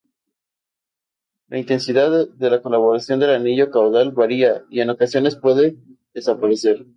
[1.47, 5.77] La intensidad de la coloración del anillo caudal varía, y, en ocasiones, puede
[6.15, 6.87] desaparecer.